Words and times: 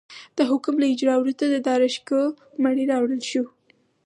د 0.37 0.39
حکم 0.49 0.75
له 0.81 0.85
اجرا 0.93 1.15
وروسته 1.19 1.43
د 1.47 1.55
داراشکوه 1.67 2.25
مړی 2.63 2.83
راوړل 2.91 3.21
شو. 3.29 3.43